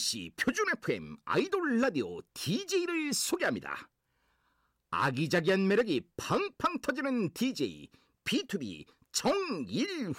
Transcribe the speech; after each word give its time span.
MBC 0.00 0.30
표준 0.34 0.64
FM 0.78 1.18
아이돌 1.26 1.80
라디오 1.80 2.20
DJ를 2.32 3.12
소개합니다. 3.12 3.88
아기자기한 4.90 5.68
매력이 5.68 6.00
팡팡 6.16 6.80
터지는 6.80 7.30
DJ 7.34 7.88
B2B 8.24 8.86
정일훈. 9.12 10.14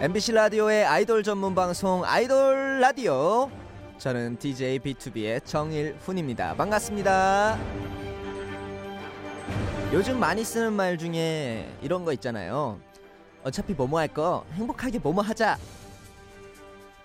MBC 0.00 0.32
라디오의 0.32 0.84
아이돌 0.84 1.22
전문 1.22 1.54
방송 1.54 2.04
아이돌 2.04 2.80
라디오. 2.80 3.50
저는 3.98 4.38
DJ 4.38 4.78
B2B의 4.80 5.42
정일훈입니다. 5.44 6.54
반갑습니다. 6.54 7.58
요즘 9.92 10.20
많이 10.20 10.44
쓰는 10.44 10.74
말 10.74 10.98
중에 10.98 11.74
이런 11.80 12.04
거 12.04 12.12
있잖아요. 12.12 12.78
어차피 13.42 13.72
뭐뭐 13.72 13.98
할 13.98 14.08
거 14.08 14.44
행복하게 14.52 14.98
뭐뭐 14.98 15.22
하자. 15.22 15.56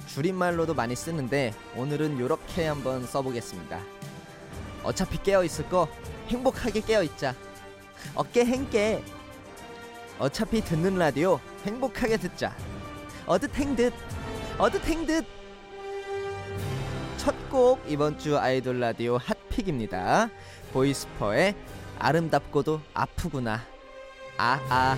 줄임말로도 0.08 0.73
많이 0.73 0.95
쓰는데 0.95 1.53
오늘은 1.78 2.17
이렇게 2.17 2.67
한번 2.67 3.05
써보겠습니다. 3.08 3.80
어차피 4.84 5.22
깨어 5.23 5.44
있을 5.45 5.70
거 5.70 5.88
행복하게 6.28 6.81
깨어 6.81 7.03
있자. 7.03 7.36
어깨 8.16 8.44
행깨. 8.44 9.02
어차피 10.20 10.62
듣는 10.62 10.98
라디오 10.98 11.39
행복하게 11.66 12.17
듣자. 12.17 12.53
어듯행 13.31 13.77
듯 13.77 13.94
어듯행 14.58 15.05
듯 15.05 15.26
첫 17.17 17.34
곡 17.49 17.80
이번 17.88 18.20
주 18.20 18.38
아이돌 18.38 18.81
라디오 18.81 19.16
핫픽입니다. 19.16 20.30
보이스퍼의 20.73 21.56
아름답고도 21.97 22.81
아프구나. 22.94 23.61
아아 24.38 24.59
아, 24.69 24.97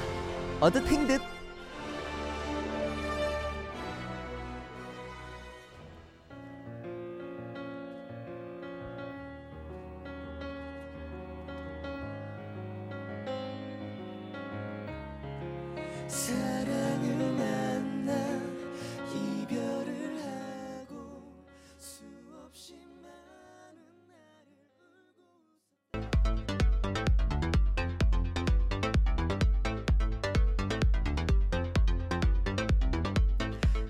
어듯행 0.61 1.05
듯 1.05 1.21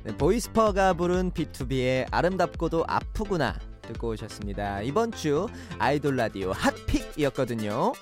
네, 0.06 0.14
보이스퍼가 0.18 0.96
부른 0.96 1.32
BTOB의 1.32 2.08
아름답고도 2.12 2.84
아프구나 2.90 3.58
듣고 3.84 4.09
오셨습니다. 4.09 4.82
이번 4.82 5.14
주 5.14 5.48
아이돌 5.80 6.18
라디오 6.18 6.52
hot 6.52 6.71
pick이었거든요. 6.71 7.94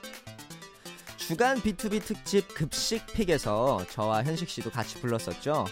주간 1.17 1.59
BTOB 1.59 2.03
특집 2.03 2.52
급식 2.55 3.05
pick에서 3.13 3.85
저와 3.91 4.23
현식 4.23 4.49
씨도 4.49 4.72
같이 4.72 4.99
불렀었죠. 4.99 5.67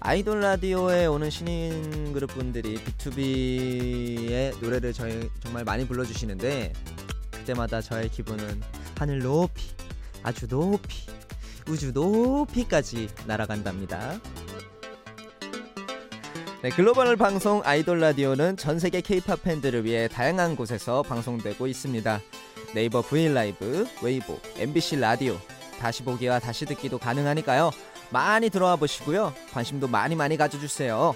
아이돌 0.00 0.40
라디오에 0.40 1.04
오는 1.04 1.28
신인 1.28 2.14
그룹 2.14 2.30
분들이 2.30 2.76
BTOB의 2.76 4.58
노래를 4.62 4.94
저희 4.94 5.28
정말 5.40 5.64
많이 5.64 5.86
불러주시는데 5.86 6.72
그때마다 7.30 7.82
저의 7.82 8.08
기분은 8.08 8.62
하늘 8.98 9.18
높이 9.18 9.66
아주 10.22 10.48
높이 10.48 11.06
우주 11.68 11.92
높이까지 11.92 13.10
날아간답니다. 13.26 14.18
네, 16.62 16.70
글로벌 16.70 17.16
방송 17.16 17.60
아이돌 17.64 18.00
라디오는 18.00 18.56
전 18.56 18.78
세계 18.78 19.00
K-pop 19.02 19.42
팬들을 19.42 19.84
위해 19.84 20.08
다양한 20.08 20.56
곳에서 20.56 21.02
방송되고 21.02 21.66
있습니다. 21.66 22.20
네이버 22.74 23.02
브이 23.02 23.28
라이브, 23.28 23.86
웨이보, 24.02 24.38
MBC 24.56 24.96
라디오 24.96 25.36
다시 25.78 26.02
보기와 26.02 26.38
다시 26.38 26.64
듣기도 26.64 26.98
가능하니까요. 26.98 27.70
많이 28.10 28.48
들어와 28.48 28.76
보시고요. 28.76 29.34
관심도 29.52 29.86
많이 29.86 30.16
많이 30.16 30.36
가져주세요. 30.36 31.14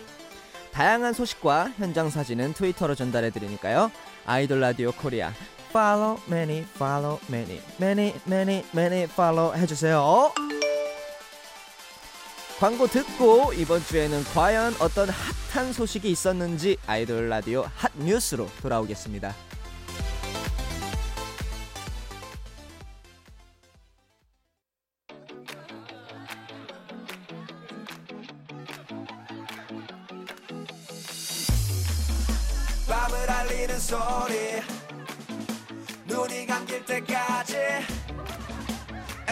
다양한 0.73 1.15
소식과 1.15 1.73
현장 1.79 2.11
사진은 2.11 2.53
트위터로 2.53 2.95
전달해 2.95 3.31
드리니까요. 3.31 3.91
아이돌 4.27 4.61
라디오 4.61 4.93
코리아 4.93 5.33
follow 5.71 6.21
many 6.29 6.65
follow 6.75 7.19
many 7.31 7.61
many 7.81 8.15
many 8.27 8.65
many 8.75 9.05
follow 9.05 9.57
해주세요. 9.57 10.50
광고 12.61 12.87
듣고 12.87 13.55
이번 13.55 13.83
주에는 13.83 14.23
과연 14.35 14.75
어떤 14.81 15.09
핫한 15.09 15.73
소식이 15.73 16.11
있었는지 16.11 16.77
아이돌 16.87 17.31
라디오 17.31 17.65
핫 17.75 17.91
뉴스로 17.97 18.51
돌아오겠습니다. 18.61 19.35
밤을 32.87 33.31
알리는 33.31 33.79
소리 33.79 34.61
눈이 36.07 36.47
감길 36.47 36.85
때까지 36.85 37.57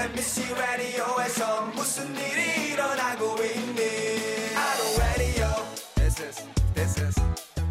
MBC 0.00 0.54
라디오에서 0.54 1.62
무슨 1.74 2.14
일이 2.14 2.70
일어나고 2.72 3.34
있니? 3.42 4.54
아로 4.54 4.96
라디오 4.96 5.48
This 5.96 6.22
is 6.22 6.46
This 6.74 7.00
is. 7.02 7.20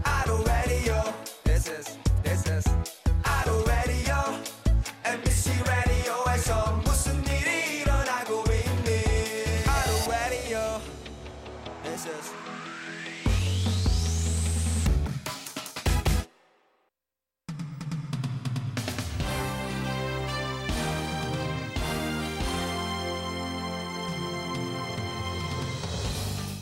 아로 0.03 0.43
라디오 0.43 1.01
This 1.45 1.71
is 1.71 1.97
This 2.23 2.49
is. 2.51 2.69
아로 3.23 3.63
라디오 3.65 4.13
MBC 5.05 5.63
라디오에서 5.63 6.81
무슨 6.83 7.25
일이 7.27 7.79
일어나고 7.79 8.43
있니? 8.51 9.63
아로 9.65 10.11
라디오 10.11 10.81
This 11.83 12.09
is 12.09 12.31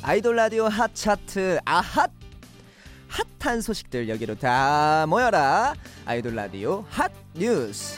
아이돌 0.07 0.35
라디오 0.35 0.66
핫 0.66 0.93
차트 0.93 1.57
아핫! 1.66 2.11
핫한 3.39 3.61
소식들 3.61 4.07
여기로 4.07 4.35
다 4.35 5.07
모여라. 5.07 5.73
아이돌 6.05 6.35
라디오 6.35 6.85
핫 6.89 7.11
뉴스. 7.33 7.97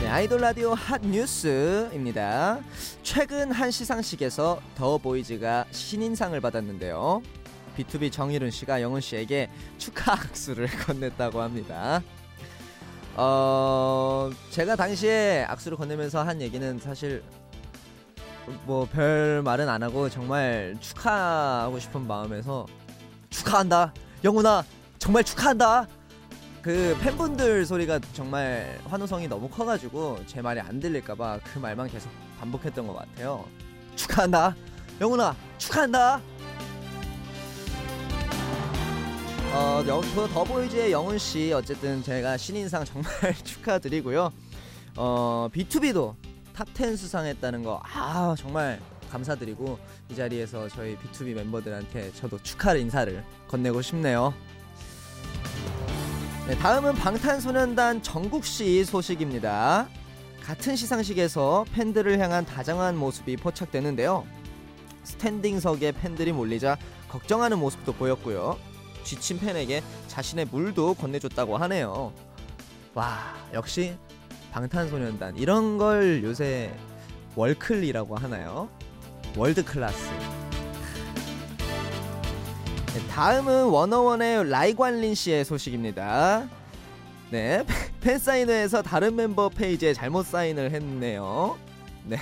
네, 0.00 0.08
아이돌 0.08 0.40
라디오 0.40 0.74
핫 0.74 1.02
뉴스입니다. 1.02 2.58
최근 3.04 3.52
한 3.52 3.70
시상식에서 3.70 4.60
더 4.74 4.98
보이즈가 4.98 5.64
신인상을 5.70 6.40
받았는데요. 6.40 7.22
B2B 7.78 8.10
정일훈 8.10 8.50
씨가 8.50 8.82
영훈 8.82 9.00
씨에게 9.02 9.48
축하 9.78 10.14
악수를 10.14 10.66
건넸다고 10.82 11.36
합니다. 11.36 12.02
어, 13.14 14.30
제가 14.50 14.74
당시에 14.74 15.44
악수를 15.46 15.78
건네면서 15.78 16.24
한 16.24 16.40
얘기는 16.40 16.80
사실 16.80 17.22
뭐 18.66 18.86
별 18.86 19.42
말은 19.42 19.68
안 19.68 19.82
하고 19.82 20.08
정말 20.08 20.76
축하하고 20.80 21.78
싶은 21.78 22.06
마음에서 22.06 22.66
축하한다. 23.30 23.92
영훈아 24.22 24.64
정말 24.98 25.24
축하한다. 25.24 25.86
그 26.62 26.96
팬분들 27.02 27.66
소리가 27.66 28.00
정말 28.14 28.78
환호성이 28.86 29.28
너무 29.28 29.48
커가지고 29.48 30.18
제 30.26 30.40
말이 30.40 30.60
안 30.60 30.80
들릴까봐 30.80 31.40
그 31.44 31.58
말만 31.58 31.88
계속 31.90 32.10
반복했던 32.40 32.86
것 32.86 32.94
같아요. 32.94 33.44
축하한다. 33.96 34.54
영훈아 35.00 35.34
축하한다. 35.58 36.20
어, 39.52 39.84
영, 39.86 40.00
그 40.00 40.26
더보이즈의 40.32 40.90
영훈 40.90 41.16
씨 41.18 41.52
어쨌든 41.52 42.02
제가 42.02 42.36
신인상 42.36 42.84
정말 42.84 43.12
축하드리고요. 43.44 44.32
어, 44.96 45.48
BTOB도 45.52 46.14
top 46.54 46.79
10 46.79 46.96
수상했다는 46.96 47.62
거 47.62 47.80
아, 47.82 48.34
정말 48.38 48.80
감사드리고 49.10 49.78
이 50.10 50.14
자리에서 50.14 50.68
저희 50.68 50.96
BTOB 50.96 51.34
멤버들한테 51.34 52.12
저도 52.12 52.38
축하를 52.42 52.80
인사를 52.80 53.24
건네고 53.48 53.82
싶네요. 53.82 54.34
네, 56.46 56.56
다음은 56.58 56.94
방탄소년단 56.94 58.02
정국 58.02 58.44
씨 58.44 58.84
소식입니다. 58.84 59.88
같은 60.42 60.76
시상식에서 60.76 61.64
팬들을 61.72 62.18
향한 62.18 62.44
다정한 62.44 62.96
모습이 62.96 63.36
포착되는데요. 63.38 64.26
스탠딩석에 65.04 65.92
팬들이 65.92 66.32
몰리자 66.32 66.76
걱정하는 67.08 67.58
모습도 67.58 67.92
보였고요. 67.94 68.58
지친 69.04 69.38
팬에게 69.38 69.82
자신의 70.08 70.46
물도 70.50 70.94
건네줬다고 70.94 71.56
하네요. 71.56 72.12
와, 72.94 73.34
역시 73.52 73.96
방탄소년단 74.54 75.36
이런 75.36 75.78
걸 75.78 76.22
요새 76.22 76.72
월클이라고 77.34 78.16
하나요? 78.16 78.68
world 79.36 79.64
class. 79.64 80.10
네, 82.86 83.06
다음은 83.10 83.64
워너원의 83.64 84.48
라이관린 84.48 85.16
씨의 85.16 85.44
소식입니다. 85.44 86.48
네, 87.30 87.66
팬 88.00 88.16
사인회에서 88.16 88.82
다른 88.82 89.16
멤버 89.16 89.48
페이지에 89.48 89.92
잘못 89.92 90.24
사인을 90.26 90.70
했네요. 90.70 91.58
네, 92.04 92.16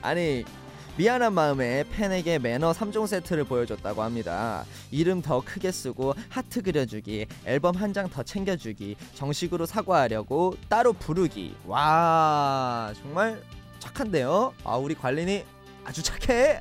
아니 0.00 0.46
미안한 0.96 1.32
마음에 1.32 1.82
팬에게 1.90 2.38
매너 2.38 2.70
3종 2.72 3.08
세트를 3.08 3.44
보여줬다고 3.44 4.02
합니다. 4.02 4.64
이름 4.92 5.22
더 5.22 5.40
크게 5.44 5.72
쓰고 5.72 6.14
하트 6.28 6.62
그려주기, 6.62 7.26
앨범 7.46 7.74
한 7.74 7.92
장 7.92 8.08
더 8.08 8.22
챙겨주기, 8.22 8.96
정식으로 9.14 9.66
사과하려고 9.66 10.54
따로 10.68 10.92
부르기. 10.92 11.56
와, 11.66 12.92
정말 13.02 13.42
착한데요? 13.80 14.54
아, 14.62 14.76
우리 14.76 14.94
관린이 14.94 15.44
아주 15.84 16.00
착해! 16.02 16.60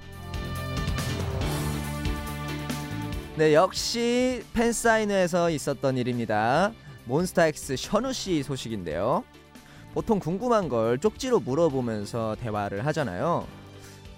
네, 3.35 3.53
역시 3.53 4.43
팬사인회에서 4.53 5.49
있었던 5.51 5.97
일입니다. 5.97 6.71
몬스타엑스 7.05 7.75
션우 7.77 8.13
씨 8.13 8.41
소식인데요. 8.43 9.23
보통 9.93 10.17
궁금한 10.19 10.69
걸 10.69 10.97
쪽지로 10.97 11.39
물어보면서 11.39 12.35
대화를 12.39 12.85
하잖아요. 12.87 13.45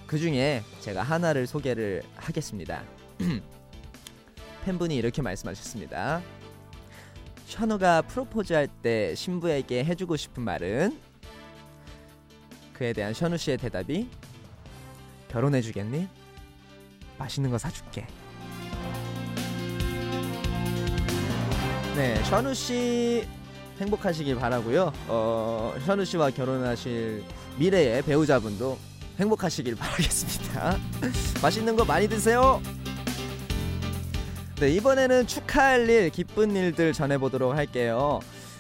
그 0.07 0.19
중에 0.19 0.63
제가 0.81 1.03
하나를 1.03 1.47
소개를 1.47 2.03
하겠습니다. 2.15 2.83
팬분이 4.65 4.95
이렇게 4.95 5.21
말씀하셨습니다. 5.21 6.21
션우가 7.47 8.01
프로포즈 8.03 8.53
할 8.53 8.67
때 8.81 9.13
신부에게 9.15 9.83
해주고 9.85 10.15
싶은 10.17 10.43
말은 10.43 10.99
그에 12.73 12.91
대한 12.93 13.13
션우 13.13 13.37
씨의 13.37 13.57
대답이 13.57 14.09
결혼해주겠니? 15.29 16.07
맛있는 17.17 17.49
거 17.51 17.57
사줄게. 17.57 18.05
네, 21.95 22.21
션우 22.25 22.53
씨 22.53 23.25
행복하시길 23.79 24.35
바라고요. 24.35 24.91
어, 25.07 25.73
션우 25.85 26.03
씨와 26.03 26.31
결혼하실 26.31 27.23
미래의 27.57 28.01
배우자분도 28.03 28.77
행복하시길 29.19 29.75
바라겠습니다. 29.75 30.77
맛있는 31.41 31.75
거 31.75 31.85
많이 31.85 32.07
드세요. 32.07 32.61
네, 34.59 34.69
이번에는 34.71 35.27
축하할 35.27 35.89
일, 35.89 36.09
기쁜 36.09 36.55
일들 36.55 36.93
전해보도록 36.93 37.55
할게요. 37.55 38.19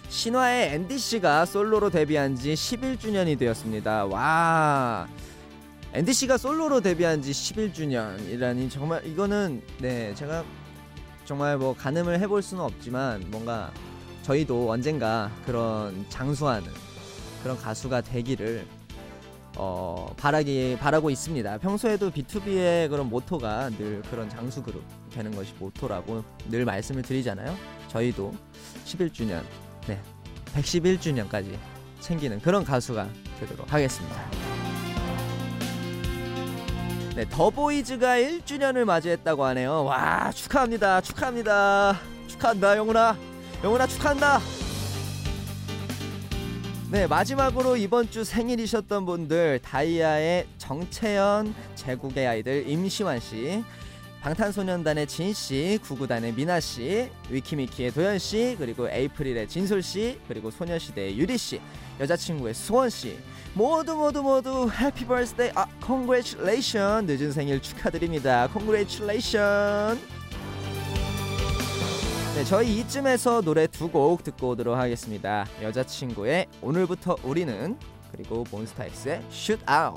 신화의 0.09 0.73
앤디 0.73 0.97
씨가 0.97 1.45
솔로로 1.45 1.89
데뷔한 1.89 2.35
지 2.35 2.53
11주년이 2.53 3.37
되었습니다. 3.37 4.05
와. 4.05 5.07
앤디 5.93 6.13
씨가 6.13 6.37
솔로로 6.37 6.81
데뷔한 6.81 7.21
지 7.21 7.31
11주년이라니 7.31 8.69
정말 8.69 9.05
이거는 9.05 9.61
네, 9.79 10.13
제가 10.15 10.43
정말 11.23 11.57
뭐 11.57 11.73
가늠을 11.73 12.19
해볼 12.19 12.41
수는 12.41 12.63
없지만 12.63 13.23
뭔가 13.31 13.71
저희도 14.23 14.69
언젠가 14.69 15.31
그런 15.45 16.05
장수하는 16.09 16.69
그런 17.41 17.57
가수가 17.57 18.01
되기를 18.01 18.65
어, 19.57 20.13
바라기 20.17 20.77
바라고 20.79 21.09
있습니다. 21.09 21.57
평소에도 21.59 22.11
B2B의 22.11 22.89
그런 22.89 23.09
모토가 23.09 23.69
늘 23.69 24.01
그런 24.03 24.29
장수 24.29 24.61
그룹 24.61 24.83
되는 25.13 25.31
것이 25.35 25.53
모토라고 25.57 26.23
늘 26.49 26.65
말씀을 26.65 27.01
드리잖아요. 27.01 27.55
저희도 27.87 28.33
11주년, 28.85 29.41
네, 29.87 29.99
111주년까지 30.55 31.57
챙기는 32.01 32.39
그런 32.41 32.63
가수가 32.63 33.07
되도록 33.39 33.71
하겠습니다. 33.71 34.15
네, 37.15 37.25
더보이즈가 37.29 38.17
1주년을 38.17 38.83
맞이했다고 38.83 39.45
하네요. 39.45 39.85
와, 39.85 40.31
축하합니다. 40.33 40.99
축하합니다. 40.99 41.97
축하한다, 42.27 42.75
영훈아. 42.77 43.15
영훈아 43.63 43.87
축하한다. 43.87 44.64
네, 46.95 47.07
마지막으로 47.07 47.75
이번 47.75 48.09
주 48.09 48.23
생일이셨던 48.23 49.05
분들 49.05 49.59
다이아의 49.61 50.47
정채연, 50.57 51.53
제국의 51.75 52.25
아이들 52.25 52.69
임시완 52.69 53.19
씨, 53.19 53.61
방탄소년단의 54.21 55.05
진 55.05 55.33
씨, 55.33 55.77
구구단의 55.83 56.31
미나 56.31 56.61
씨, 56.61 57.09
위키미키의 57.29 57.91
도연 57.91 58.17
씨, 58.17 58.55
그리고 58.57 58.89
에이프릴의 58.89 59.49
진솔 59.49 59.83
씨, 59.83 60.17
그리고 60.29 60.49
소녀시대의 60.49 61.19
유리 61.19 61.37
씨, 61.37 61.59
여자친구의 61.99 62.53
소원 62.53 62.89
씨, 62.89 63.19
모두 63.53 63.97
모두 63.97 64.23
모두 64.23 64.71
happy 64.71 65.05
birthday 65.05 65.51
아 65.53 65.65
congratulation 65.81 67.07
늦은 67.07 67.33
생일 67.33 67.61
축하드립니다. 67.61 68.47
congratulation. 68.53 69.99
네, 72.35 72.43
저희 72.43 72.79
이쯤에서 72.79 73.41
노래 73.41 73.65
두 73.67 73.87
곡 73.89 74.23
듣고 74.23 74.49
오도록 74.49 74.75
하겠습니다. 74.77 75.45
여자친구의 75.61 76.47
오늘부터 76.61 77.15
우리는 77.23 77.77
그리고 78.11 78.43
몬스타엑스의 78.51 79.21
Shoot 79.29 79.69
Out 79.69 79.93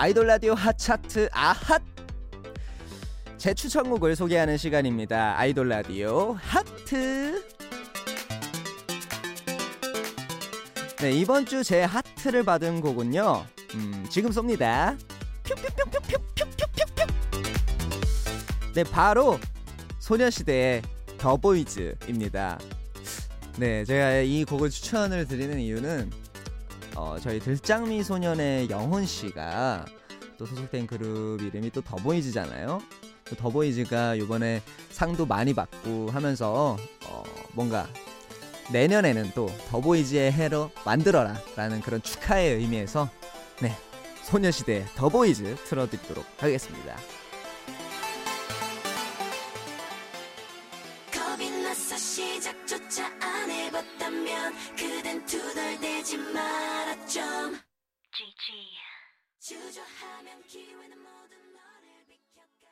아이돌 0.00 0.28
라디오 0.28 0.54
핫차트 0.54 1.28
아핫! 1.32 1.82
제 3.36 3.52
추천곡을 3.52 4.14
소개하는 4.14 4.56
시간입니다. 4.56 5.36
아이돌 5.36 5.68
라디오 5.68 6.36
하트! 6.40 7.44
네 11.00 11.10
이번 11.12 11.46
주 11.46 11.64
제 11.64 11.82
하트를 11.82 12.44
받은 12.44 12.80
곡은요 12.80 13.44
음, 13.74 14.06
지금 14.08 14.30
쏩니다. 14.30 14.96
네 18.74 18.84
바로 18.84 19.40
소녀시대의 19.98 20.82
더보이즈입니다. 21.18 22.58
네 23.56 23.84
제가 23.84 24.18
이 24.20 24.44
곡을 24.44 24.70
추천을 24.70 25.26
드리는 25.26 25.58
이유는 25.58 26.12
어, 26.98 27.16
저희 27.20 27.38
들장미 27.38 28.02
소년의 28.02 28.70
영훈 28.70 29.06
씨가 29.06 29.84
또 30.36 30.44
소속된 30.44 30.88
그룹 30.88 31.40
이름이 31.40 31.70
또 31.70 31.80
더보이즈잖아요. 31.80 32.80
또 33.24 33.36
더보이즈가 33.36 34.16
이번에 34.16 34.60
상도 34.90 35.24
많이 35.24 35.54
받고 35.54 36.10
하면서 36.10 36.76
어, 37.06 37.22
뭔가 37.52 37.86
내년에는 38.72 39.30
또 39.36 39.48
더보이즈의 39.68 40.32
해로 40.32 40.72
만들어라라는 40.84 41.82
그런 41.82 42.02
축하의 42.02 42.56
의미에서 42.56 43.08
네 43.62 43.76
소녀시대 44.24 44.84
The 44.96 45.21
Boys 45.21 45.54
틀어드리도록 45.66 46.24
하겠습니다. 46.38 46.96
주저하면 59.48 60.42
기회는 60.46 60.98
모두 60.98 61.38
너를 61.54 62.04
비켜가 62.06 62.68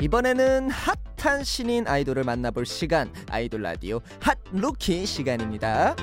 이번에는 0.00 0.70
핫한 0.70 1.44
신인 1.44 1.86
아이돌을 1.86 2.24
만나볼 2.24 2.64
시간 2.64 3.12
아이돌 3.28 3.60
라디오 3.60 4.00
hot 4.22 4.38
rookie 4.52 5.04
시간입니다. 5.04 5.94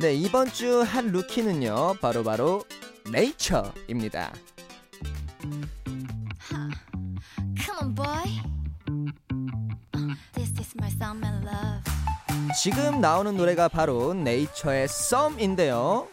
네 0.00 0.14
이번 0.14 0.46
주 0.46 0.84
hot 0.84 1.04
rookie는요 1.04 1.94
바로 2.00 2.22
바로 2.22 2.64
네이처입니다. 3.10 4.32
지금 12.62 13.00
나오는 13.00 13.36
노래가 13.36 13.66
바로 13.66 14.14
네이처의 14.14 14.86
썸인데요. 14.86 16.06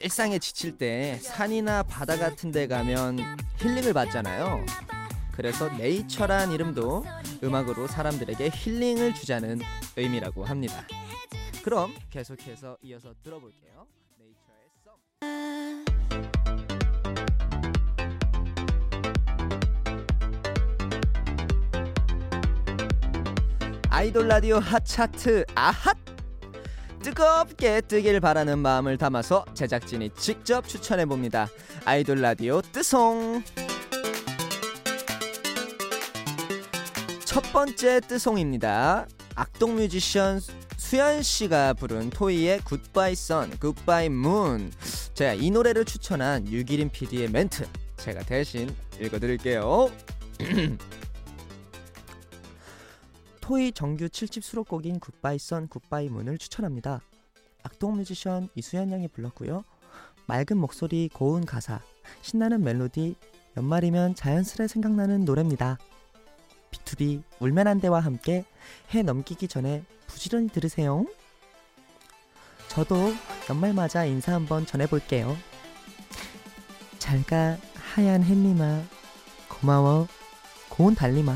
일상에 0.00 0.38
지칠 0.38 0.78
때 0.78 1.18
산이나 1.20 1.82
바다 1.82 2.16
같은 2.16 2.52
데 2.52 2.68
가면 2.68 3.18
힐링을 3.56 3.92
받잖아요. 3.92 4.64
그래서 5.32 5.68
네이처란 5.76 6.52
이름도 6.52 7.04
음악으로 7.42 7.88
사람들에게 7.88 8.50
힐링을 8.54 9.14
주자는 9.14 9.58
의미라고 9.96 10.44
합니다. 10.44 10.86
그럼 11.64 11.92
계속해서 12.08 12.78
이어서 12.82 13.12
들어볼게요. 13.24 13.88
네이처의 14.16 14.68
썸. 14.84 15.97
아이돌 23.98 24.28
라디오 24.28 24.60
핫 24.60 24.84
차트 24.84 25.44
아핫 25.56 25.96
뜨겁게 27.02 27.80
뜨길 27.80 28.20
바라는 28.20 28.60
마음을 28.60 28.96
담아서 28.96 29.44
제작진이 29.54 30.10
직접 30.10 30.68
추천해 30.68 31.04
봅니다. 31.04 31.48
아이돌 31.84 32.20
라디오 32.20 32.62
뜨송 32.62 33.42
첫 37.24 37.42
번째 37.52 37.98
뜨송입니다. 37.98 39.08
악동 39.34 39.74
뮤지션 39.74 40.38
수현 40.76 41.24
씨가 41.24 41.74
부른 41.74 42.10
토이의 42.10 42.60
Goodbye 42.60 43.16
sun, 43.16 43.50
Goodbye 43.58 44.10
moon. 44.10 44.70
제가 45.14 45.34
이 45.34 45.50
노래를 45.50 45.84
추천한 45.84 46.46
유기린 46.46 46.90
PD의 46.90 47.32
멘트 47.32 47.66
제가 47.96 48.22
대신 48.22 48.72
읽어 49.00 49.18
드릴게요. 49.18 49.90
토이 53.48 53.72
정규 53.72 54.08
7집 54.08 54.42
수록곡인 54.42 55.00
굿바이 55.00 55.38
선 55.38 55.68
굿바이 55.68 56.10
문을 56.10 56.36
추천합니다. 56.36 57.00
악동 57.62 57.96
뮤지션 57.96 58.50
이수연 58.54 58.92
양이 58.92 59.08
불렀고요. 59.08 59.64
맑은 60.26 60.58
목소리, 60.58 61.08
고운 61.08 61.46
가사, 61.46 61.80
신나는 62.20 62.62
멜로디, 62.62 63.16
연말이면 63.56 64.14
자연스레 64.16 64.68
생각나는 64.68 65.24
노래입니다. 65.24 65.78
B2B 66.72 67.22
울면한대와 67.40 68.00
함께 68.00 68.44
해 68.92 69.02
넘기기 69.02 69.48
전에 69.48 69.82
부지런히 70.06 70.48
들으세요. 70.48 71.06
저도 72.68 73.14
연말 73.48 73.72
맞아 73.72 74.04
인사 74.04 74.34
한번 74.34 74.66
전해볼게요. 74.66 75.34
잘가 76.98 77.56
하얀 77.94 78.22
햇님아 78.24 78.82
고마워 79.48 80.06
고운 80.68 80.94
달님아 80.94 81.34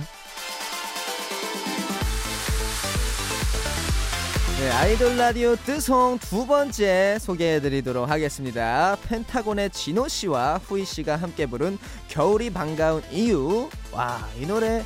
네, 4.62 4.70
아이돌 4.70 5.16
라디오 5.16 5.56
뜨송 5.56 6.20
두 6.20 6.46
번째 6.46 7.18
소개해드리도록 7.20 8.08
하겠습니다. 8.08 8.96
펜타곤의 9.08 9.70
진호 9.70 10.06
씨와 10.06 10.58
후이 10.58 10.84
씨가 10.84 11.16
함께 11.16 11.46
부른 11.46 11.78
겨울이 12.06 12.50
반가운 12.50 13.02
이유. 13.10 13.68
와, 13.90 14.24
이 14.38 14.46
노래 14.46 14.84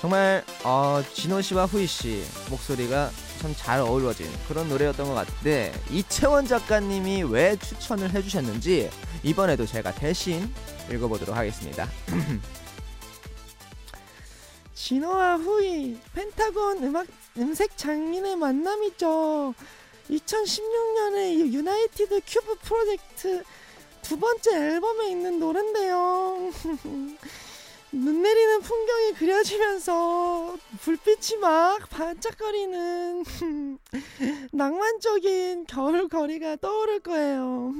정말 0.00 0.42
어, 0.64 1.00
진호 1.14 1.42
씨와 1.42 1.66
후이 1.66 1.86
씨 1.86 2.24
목소리가 2.50 3.08
참 3.40 3.54
잘 3.54 3.78
어우러진 3.78 4.26
그런 4.48 4.68
노래였던 4.68 5.06
것 5.06 5.14
같은데 5.14 5.72
이채원 5.92 6.46
작가님이 6.46 7.22
왜 7.22 7.54
추천을 7.54 8.10
해주셨는지 8.10 8.90
이번에도 9.22 9.64
제가 9.64 9.94
대신 9.94 10.52
읽어보도록 10.90 11.36
하겠습니다. 11.36 11.88
진호와 14.74 15.36
후이 15.36 15.98
펜타곤 16.14 16.82
음악 16.82 17.06
음색 17.36 17.76
장인의 17.76 18.36
만남이죠. 18.36 19.54
2016년에 20.10 21.52
United 21.52 22.20
Cube 22.26 22.56
Project 22.62 23.42
두 24.02 24.18
번째 24.18 24.56
앨범에 24.56 25.08
있는 25.10 25.40
노래인데요. 25.40 26.50
눈 27.90 28.22
내리는 28.22 28.60
풍경이 28.60 29.12
그려지면서 29.14 30.56
불빛이 30.80 31.40
막 31.40 31.88
반짝거리는 31.88 33.24
낭만적인 34.52 35.66
겨울 35.66 36.08
거리가 36.08 36.56
떠오를 36.56 37.00
거예요. 37.00 37.72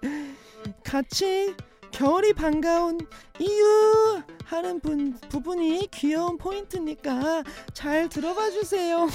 같이 0.84 1.54
겨울이 1.90 2.32
반가운 2.32 2.98
이유 3.38 4.22
하는 4.44 4.80
분, 4.80 5.18
부분이 5.28 5.88
귀여운 5.92 6.38
포인트니까 6.38 7.42
잘 7.72 8.08
들어봐 8.08 8.50
주세요. 8.50 9.08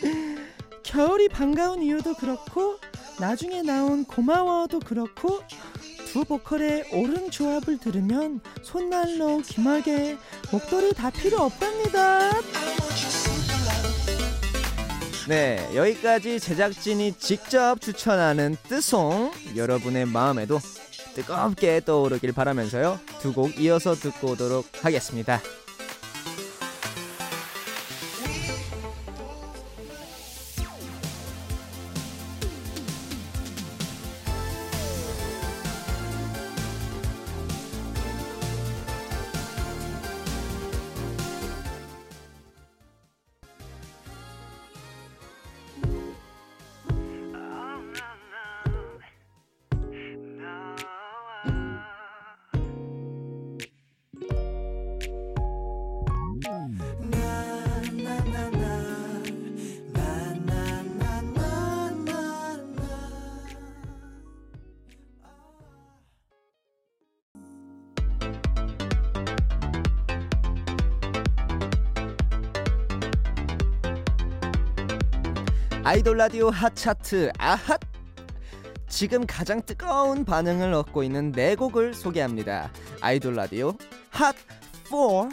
겨울이 0.82 1.28
반가운 1.28 1.82
이유도 1.82 2.14
그렇고 2.14 2.78
나중에 3.18 3.62
나온 3.62 4.04
고마워도 4.04 4.80
그렇고 4.80 5.40
두 6.12 6.24
보컬의 6.24 6.94
옳은 6.94 7.30
조합을 7.30 7.78
들으면 7.78 8.40
손난로, 8.62 9.42
귀마개, 9.42 10.16
목도리 10.50 10.94
다 10.94 11.10
필요 11.10 11.42
없답니다. 11.42 12.30
네, 15.28 15.68
여기까지 15.74 16.38
제작진이 16.38 17.18
직접 17.18 17.80
추천하는 17.80 18.56
뜨송 18.68 19.32
여러분의 19.56 20.06
마음에도 20.06 20.60
뜨겁게 21.16 21.80
떠오르길 21.84 22.32
바라면서요. 22.32 22.98
두 23.20 23.32
곡 23.32 23.58
이어서 23.60 23.94
듣고 23.94 24.32
오도록 24.32 24.66
하겠습니다. 24.82 25.40
아이돌 75.86 76.16
라디오 76.16 76.50
핫 76.50 76.74
차트 76.74 77.30
아핫 77.38 77.78
지금 78.88 79.24
가장 79.24 79.62
뜨거운 79.62 80.24
반응을 80.24 80.74
얻고 80.74 81.04
있는 81.04 81.30
네 81.30 81.54
곡을 81.54 81.94
소개합니다. 81.94 82.72
아이돌 83.00 83.36
라디오 83.36 83.72
핫 84.10 84.34
4. 84.90 85.28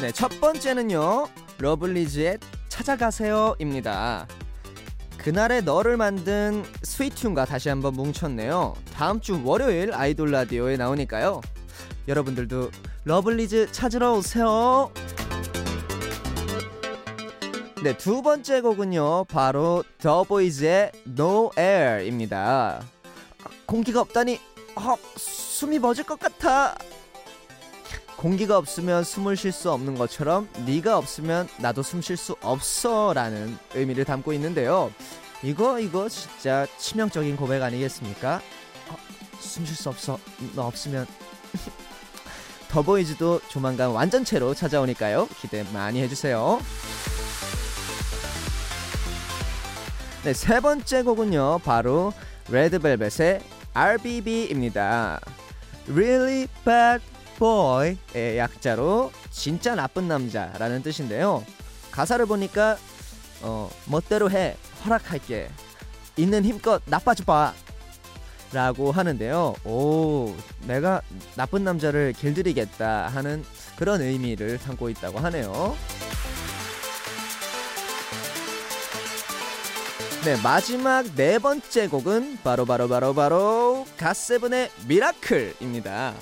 네, 0.00 0.10
첫 0.10 0.40
번째는요. 0.40 1.28
러블리즈의 1.58 2.40
찾아가세요입니다. 2.68 4.26
그날의 5.18 5.62
너를 5.62 5.96
만든 5.96 6.64
스윗튠과 6.82 7.46
다시 7.46 7.68
한번 7.68 7.94
뭉쳤네요. 7.94 8.74
다음 8.92 9.20
주 9.20 9.40
월요일 9.44 9.94
아이돌 9.94 10.32
라디오에 10.32 10.76
나오니까요. 10.76 11.42
여러분들도 12.08 12.72
러블리즈 13.04 13.70
찾으러 13.70 14.14
오세요. 14.14 14.90
네, 17.82 17.96
두 17.96 18.22
번째 18.22 18.60
곡은요. 18.60 19.24
바로 19.24 19.84
더 19.98 20.24
보이즈의 20.24 20.90
No 21.06 21.50
Air입니다. 21.56 22.82
공기가 23.66 24.00
없다니 24.00 24.40
어, 24.74 24.96
숨이 25.16 25.78
멎을 25.78 26.02
것 26.04 26.18
같아. 26.18 26.76
공기가 28.16 28.58
없으면 28.58 29.04
숨을 29.04 29.36
쉴 29.36 29.52
수 29.52 29.70
없는 29.70 29.96
것처럼 29.96 30.48
네가 30.66 30.98
없으면 30.98 31.48
나도 31.58 31.82
숨 31.84 32.02
쉴 32.02 32.16
수 32.16 32.34
없어라는 32.42 33.56
의미를 33.74 34.04
담고 34.04 34.32
있는데요. 34.32 34.92
이거 35.44 35.78
이거 35.78 36.08
진짜 36.08 36.66
치명적인 36.78 37.36
고백 37.36 37.62
아니겠습니까? 37.62 38.42
어, 38.88 38.96
숨쉴 39.38 39.76
수 39.76 39.88
없어. 39.88 40.18
너 40.56 40.66
없으면 40.66 41.06
더보이즈도 42.68 43.40
조만간 43.48 43.90
완전체로 43.90 44.52
찾아오니까요. 44.52 45.28
기대 45.40 45.64
많이 45.72 46.02
해주세요. 46.02 46.60
네, 50.24 50.32
세 50.32 50.60
번째 50.60 51.02
곡은요. 51.02 51.60
바로 51.64 52.12
레드벨벳의 52.50 53.40
RBB입니다. 53.72 55.20
Really 55.88 56.48
Bad 56.64 57.04
Boy의 57.38 58.36
약자로 58.38 59.12
진짜 59.30 59.74
나쁜 59.74 60.08
남자라는 60.08 60.82
뜻인데요. 60.82 61.44
가사를 61.92 62.26
보니까 62.26 62.76
어, 63.42 63.70
멋대로 63.86 64.30
해 64.30 64.56
허락할게 64.84 65.48
있는 66.16 66.44
힘껏 66.44 66.82
나빠져봐 66.86 67.54
라고 68.52 68.90
하는데요. 68.90 69.54
오, 69.64 70.34
내가 70.66 71.00
나쁜 71.36 71.62
남자를 71.62 72.12
길들이겠다 72.12 73.08
하는 73.08 73.44
그런 73.76 74.00
의미를 74.00 74.58
담고 74.58 74.88
있다고 74.90 75.18
하네요. 75.20 75.76
네, 80.28 80.36
마지막 80.42 81.06
네 81.16 81.38
번째 81.38 81.88
곡은 81.88 82.40
바로 82.44 82.66
바로 82.66 82.86
바로 82.86 83.14
바로 83.14 83.86
갓세븐의 83.96 84.68
미라클입니다. 84.86 86.12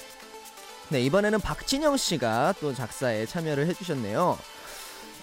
네, 0.91 1.03
이번에는 1.03 1.41
박진영 1.41 1.97
씨가 1.97 2.55
또 2.61 2.73
작사에 2.73 3.27
참여를 3.27 3.67
해주셨네요. 3.67 4.39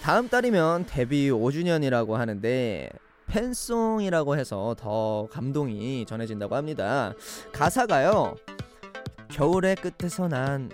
다음 0.02 0.28
달이면 0.28 0.84
데뷔 0.84 1.30
5주년이라고 1.30 2.12
하는데 2.12 2.90
팬송이라고 3.26 4.36
해서 4.36 4.76
더 4.78 5.28
감동이 5.32 6.04
전해진다고 6.04 6.54
합니다. 6.54 7.14
가사가요. 7.54 8.34
겨울의 9.30 9.76
끝에서 9.76 10.28
난 10.28 10.70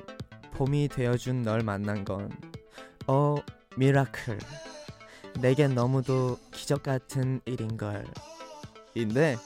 봄이 0.55 0.89
되어준 0.89 1.43
널 1.43 1.61
만난 1.61 2.05
건 2.05 2.29
a 3.07 3.37
miracle. 3.77 4.37
내겐 5.41 5.75
너무도 5.75 6.39
기적 6.53 6.83
같은 6.83 7.41
일인 7.45 7.77
걸. 7.77 8.05
인데 8.95 9.37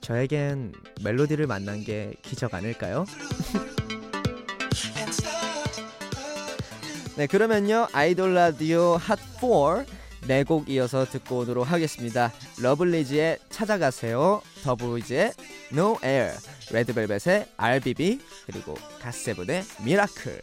저에겐 0.00 0.72
멜로디를 1.02 1.46
만난 1.46 1.84
게 1.84 2.14
기적 2.22 2.54
아닐까요? 2.54 3.04
네, 7.16 7.26
그러면요. 7.26 7.88
아이돌 7.92 8.34
라디오 8.34 8.96
핫4 8.98 9.86
네 10.26 10.44
곡 10.44 10.68
이어서 10.68 11.04
듣고 11.04 11.38
오도록 11.40 11.70
하겠습니다. 11.70 12.32
러블리즈의 12.60 13.38
찾아가세요, 13.50 14.40
더보이즈의 14.62 15.32
No 15.72 15.98
Air, 16.04 16.32
레드벨벳의 16.70 17.46
RBB, 17.56 18.20
그리고 18.46 18.74
갓세븐의 19.00 19.64
Miracle. 19.84 20.40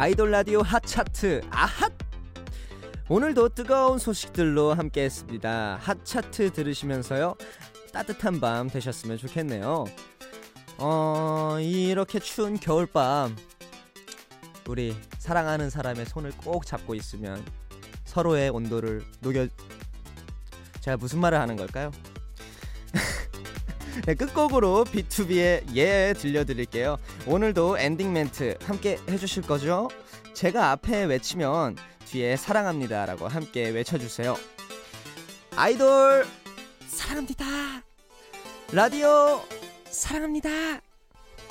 아이돌 0.00 0.30
라디오 0.30 0.62
핫 0.62 0.82
차트 0.82 1.42
아핫 1.50 1.92
오늘도 3.10 3.50
뜨거운 3.50 3.98
소식들로 3.98 4.72
함께했습니다. 4.72 5.78
핫 5.78 6.04
차트 6.06 6.54
들으시면서요 6.54 7.34
따뜻한 7.92 8.40
밤 8.40 8.70
되셨으면 8.70 9.18
좋겠네요. 9.18 9.84
어 10.78 11.58
이렇게 11.60 12.18
추운 12.18 12.58
겨울밤 12.58 13.36
우리 14.66 14.96
사랑하는 15.18 15.68
사람의 15.68 16.06
손을 16.06 16.32
꼭 16.38 16.64
잡고 16.64 16.94
있으면 16.94 17.44
서로의 18.06 18.48
온도를 18.48 19.04
녹여 19.20 19.48
제가 20.80 20.96
무슨 20.96 21.20
말을 21.20 21.38
하는 21.38 21.56
걸까요? 21.56 21.90
네, 24.06 24.14
끝곡으로 24.14 24.84
B2B의 24.84 25.76
예 25.76 26.14
들려드릴게요. 26.16 26.96
오늘도 27.26 27.78
엔딩 27.78 28.12
멘트 28.12 28.56
함께 28.62 28.98
해주실 29.08 29.42
거죠? 29.42 29.88
제가 30.34 30.70
앞에 30.70 31.04
외치면 31.04 31.76
뒤에 32.06 32.36
사랑합니다라고 32.36 33.28
함께 33.28 33.68
외쳐주세요. 33.68 34.36
아이돌 35.56 36.26
사랑합니다. 36.86 37.44
라디오 38.72 39.42
사랑합니다. 39.84 40.50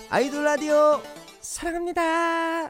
아이돌 0.09 0.43
라디오 0.43 1.01
사랑합니다. 1.41 2.69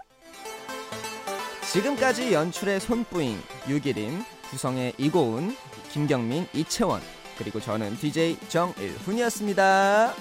지금까지 1.71 2.34
연출의 2.34 2.79
손뿌잉, 2.79 3.39
유기림, 3.67 4.23
구성의 4.49 4.93
이고은, 4.97 5.55
김경민, 5.91 6.47
이채원 6.53 6.99
그리고 7.39 7.60
저는 7.62 7.97
DJ 7.97 8.38
정일훈이었습니다. 8.49 10.13